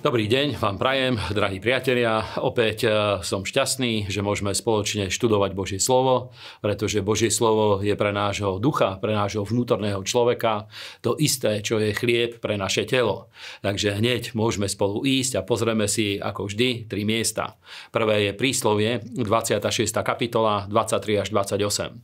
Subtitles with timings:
[0.00, 2.24] Dobrý deň vám prajem, drahí priatelia.
[2.40, 2.90] Opäť e,
[3.20, 6.32] som šťastný, že môžeme spoločne študovať Božie slovo,
[6.64, 10.72] pretože Božie slovo je pre nášho ducha, pre nášho vnútorného človeka
[11.04, 13.28] to isté, čo je chlieb pre naše telo.
[13.60, 17.60] Takže hneď môžeme spolu ísť a pozrieme si, ako vždy, tri miesta.
[17.92, 19.68] Prvé je príslovie, 26.
[20.00, 22.00] kapitola, 23 až 28.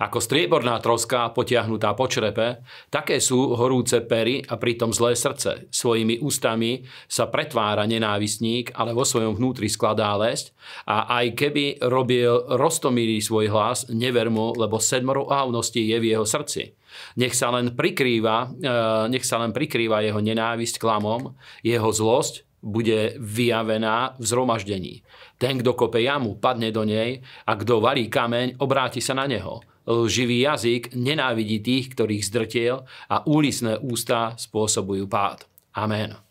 [0.00, 5.68] Ako strieborná troska potiahnutá po črepe, také sú horúce pery a pritom zlé srdce.
[5.68, 10.56] Svojimi ústami sa pretvára nenávistník, ale vo svojom vnútri skladá lesť
[10.88, 16.24] a aj keby robil roztomilý svoj hlas, never mu, lebo sedmoro ávnosti je v jeho
[16.24, 16.72] srdci.
[17.20, 18.68] Nech sa len prikrýva, e,
[19.12, 24.94] nech sa len prikrýva jeho nenávisť klamom, jeho zlosť bude vyjavená v zhromaždení.
[25.40, 29.64] Ten, kto kope jamu, padne do nej a kto varí kameň, obráti sa na neho
[29.88, 32.76] živý jazyk nenávidí tých, ktorých zdrtiel
[33.10, 35.46] a úlisné ústa spôsobujú pád.
[35.74, 36.29] Amen.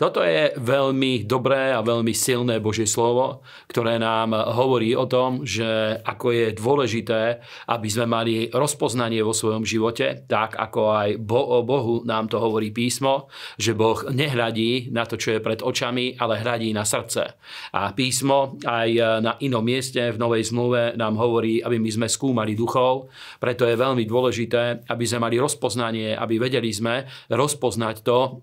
[0.00, 6.00] Toto je veľmi dobré a veľmi silné Božie slovo, ktoré nám hovorí o tom, že
[6.00, 7.20] ako je dôležité,
[7.68, 12.40] aby sme mali rozpoznanie vo svojom živote, tak ako aj Bo- o Bohu nám to
[12.40, 13.28] hovorí písmo,
[13.60, 17.36] že Boh nehľadí na to, čo je pred očami, ale hľadí na srdce.
[17.76, 22.56] A písmo aj na inom mieste v Novej zmluve nám hovorí, aby my sme skúmali
[22.56, 28.40] duchov, preto je veľmi dôležité, aby sme mali rozpoznanie, aby vedeli sme rozpoznať to,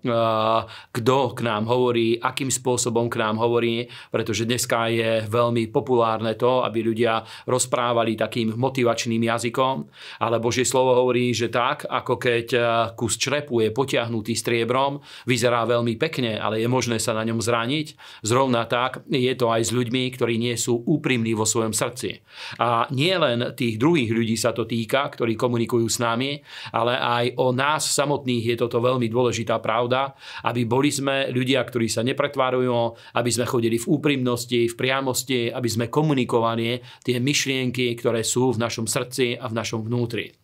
[0.94, 6.60] kto k nám hovorí, akým spôsobom k nám hovorí, pretože dneska je veľmi populárne to,
[6.60, 9.88] aby ľudia rozprávali takým motivačným jazykom,
[10.20, 15.64] ale Božie slovo hovorí, že tak, ako keď eh, kus črepu je potiahnutý striebrom, vyzerá
[15.64, 17.96] veľmi pekne, ale je možné sa na ňom zraniť.
[18.20, 22.20] Zrovna tak je to aj s ľuďmi, ktorí nie sú úprimní vo svojom srdci.
[22.60, 26.36] A nie len tých druhých ľudí sa to týka, ktorí komunikujú s nami,
[26.76, 30.12] ale aj o nás samotných je toto veľmi dôležitá pravda,
[30.44, 35.68] aby boli sme ľudia, ktorí sa nepretvárujú, aby sme chodili v úprimnosti, v priamosti, aby
[35.70, 40.34] sme komunikovali tie myšlienky, ktoré sú v našom srdci a v našom vnútri.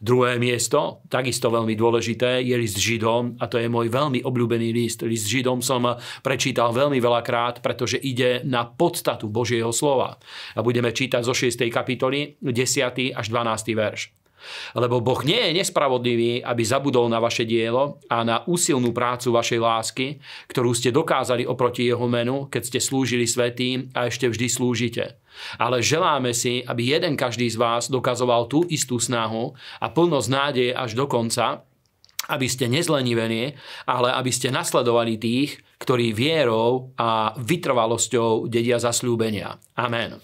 [0.00, 5.00] Druhé miesto, takisto veľmi dôležité, je list Židom a to je môj veľmi obľúbený list.
[5.00, 10.20] List Židom som prečítal veľmi veľakrát, pretože ide na podstatu Božieho slova.
[10.52, 11.56] A budeme čítať zo 6.
[11.72, 13.16] kapitoly 10.
[13.16, 13.72] až 12.
[13.72, 14.21] verš.
[14.74, 19.60] Lebo Boh nie je nespravodlivý, aby zabudol na vaše dielo a na úsilnú prácu vašej
[19.60, 20.06] lásky,
[20.50, 25.04] ktorú ste dokázali oproti jeho menu, keď ste slúžili svetým a ešte vždy slúžite.
[25.56, 30.72] Ale želáme si, aby jeden každý z vás dokazoval tú istú snahu a plnosť nádeje
[30.76, 31.64] až do konca,
[32.30, 39.58] aby ste nezlenivení, ale aby ste nasledovali tých, ktorí vierou a vytrvalosťou dedia zasľúbenia.
[39.74, 40.22] Amen.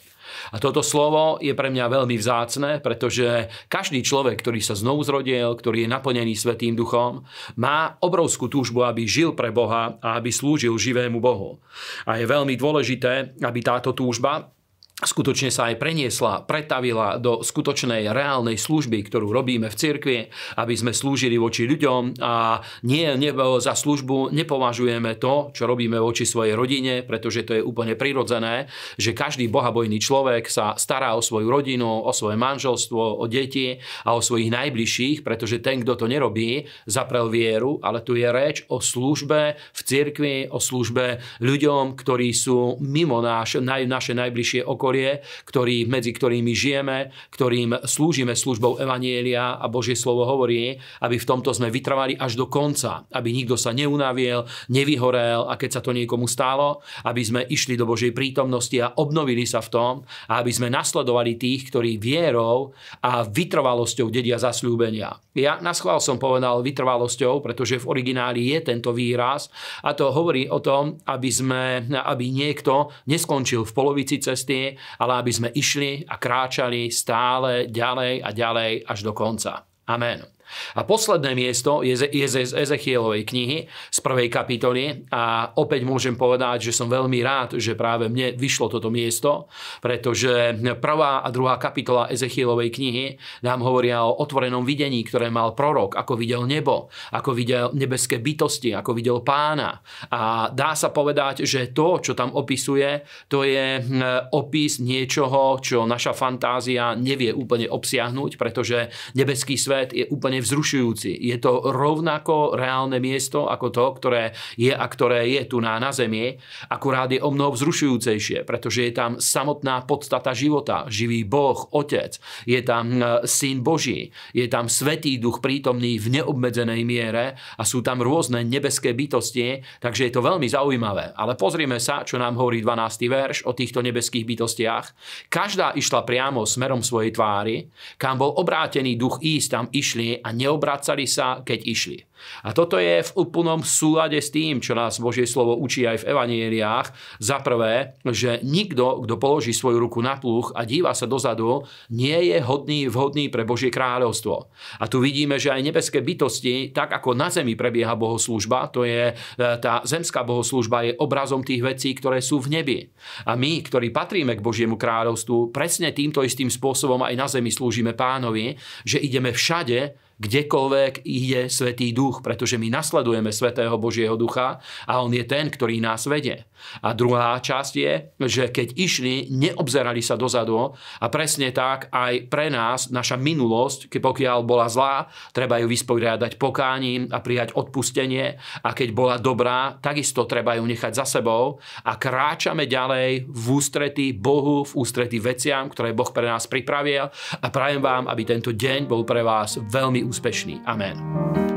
[0.53, 5.55] A toto slovo je pre mňa veľmi vzácne, pretože každý človek, ktorý sa znovu zrodil,
[5.55, 7.25] ktorý je naplnený Svetým duchom,
[7.57, 11.63] má obrovskú túžbu, aby žil pre Boha a aby slúžil živému Bohu.
[12.05, 14.58] A je veľmi dôležité, aby táto túžba
[14.99, 20.19] skutočne sa aj preniesla, pretavila do skutočnej reálnej služby, ktorú robíme v cirkvi,
[20.59, 23.31] aby sme slúžili voči ľuďom a nie, nie
[23.63, 28.67] za službu nepovažujeme to, čo robíme voči svojej rodine, pretože to je úplne prirodzené,
[28.99, 34.19] že každý bohabojný človek sa stará o svoju rodinu, o svoje manželstvo, o deti a
[34.19, 38.83] o svojich najbližších, pretože ten, kto to nerobí, zaprel vieru, ale tu je reč o
[38.83, 45.21] službe v cirkvi, o službe ľuďom, ktorí sú mimo náš, naj, naše najbližšie okolie okolie,
[45.45, 51.53] ktorý, medzi ktorými žijeme, ktorým slúžime službou Evanielia a Božie slovo hovorí, aby v tomto
[51.53, 56.25] sme vytrvali až do konca, aby nikto sa neunavil, nevyhorel a keď sa to niekomu
[56.25, 59.95] stálo, aby sme išli do Božej prítomnosti a obnovili sa v tom
[60.25, 62.73] a aby sme nasledovali tých, ktorí vierou
[63.05, 65.21] a vytrvalosťou dedia zasľúbenia.
[65.37, 69.53] Ja na schvál som povedal vytrvalosťou, pretože v origináli je tento výraz
[69.85, 75.33] a to hovorí o tom, aby, sme, aby niekto neskončil v polovici cesty, ale aby
[75.35, 79.67] sme išli a kráčali stále ďalej a ďalej až do konca.
[79.89, 80.38] Amen.
[80.77, 86.77] A posledné miesto je z Ezechielovej knihy z prvej kapitoly a opäť môžem povedať, že
[86.77, 89.51] som veľmi rád, že práve mne vyšlo toto miesto,
[89.81, 93.07] pretože prvá a druhá kapitola Ezechielovej knihy
[93.45, 98.75] nám hovoria o otvorenom videní, ktoré mal prorok, ako videl nebo, ako videl nebeské bytosti,
[98.75, 99.81] ako videl pána.
[100.13, 105.85] A dá sa povedať, že to, čo tam opisuje, to je hm, opis niečoho, čo
[105.85, 111.11] naša fantázia nevie úplne obsiahnuť, pretože nebeský svet je úplne brutálne vzrušujúci.
[111.19, 114.25] Je to rovnako reálne miesto ako to, ktoré
[114.55, 116.39] je a ktoré je tu na, na zemi,
[116.71, 122.61] akurát je o mnoho vzrušujúcejšie, pretože je tam samotná podstata života, živý Boh, Otec, je
[122.63, 128.01] tam e, Syn Boží, je tam Svetý Duch prítomný v neobmedzenej miere a sú tam
[128.01, 131.17] rôzne nebeské bytosti, takže je to veľmi zaujímavé.
[131.19, 133.11] Ale pozrieme sa, čo nám hovorí 12.
[133.11, 134.87] verš o týchto nebeských bytostiach.
[135.33, 137.57] Každá išla priamo smerom svojej tvári,
[137.99, 141.99] kam bol obrátený duch ísť, tam išli neobracali sa, keď išli.
[142.43, 146.09] A toto je v úplnom súlade s tým, čo nás Božie slovo učí aj v
[146.15, 146.87] evanieliách.
[147.23, 151.63] Za prvé, že nikto, kto položí svoju ruku na pluch a díva sa dozadu,
[151.95, 154.51] nie je hodný, vhodný pre Božie kráľovstvo.
[154.83, 159.13] A tu vidíme, že aj nebeské bytosti, tak ako na zemi prebieha bohoslúžba, to je
[159.13, 162.79] e, tá zemská bohoslúžba, je obrazom tých vecí, ktoré sú v nebi.
[163.27, 167.95] A my, ktorí patríme k Božiemu kráľovstvu, presne týmto istým spôsobom aj na zemi slúžime
[167.95, 174.93] pánovi, že ideme všade, kdekoľvek ide Svetý Duch, pretože my nasledujeme Svetého Božieho Ducha a
[175.01, 176.47] On je ten, ktorý nás vedie.
[176.83, 177.93] A druhá časť je,
[178.27, 184.01] že keď išli, neobzerali sa dozadu a presne tak aj pre nás, naša minulosť, keď
[184.03, 188.35] pokiaľ bola zlá, treba ju vysporiadať pokáním a prijať odpustenie
[188.67, 194.11] a keď bola dobrá, takisto treba ju nechať za sebou a kráčame ďalej v ústretí
[194.11, 197.07] Bohu, v ústretí veciam, ktoré Boh pre nás pripravil
[197.39, 200.65] a prajem vám, aby tento deň bol pre vás veľmi úspešný.
[200.65, 201.48] Amen.